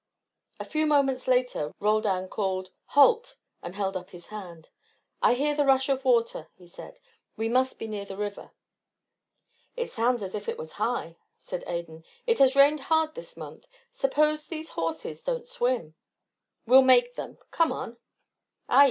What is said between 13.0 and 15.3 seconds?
this month. Suppose these horses